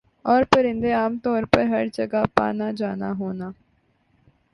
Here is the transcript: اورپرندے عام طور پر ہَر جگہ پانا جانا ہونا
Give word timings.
اورپرندے 0.25 0.91
عام 0.93 1.13
طور 1.23 1.43
پر 1.51 1.65
ہَر 1.71 1.85
جگہ 1.93 2.23
پانا 2.35 2.71
جانا 2.79 3.11
ہونا 3.19 3.49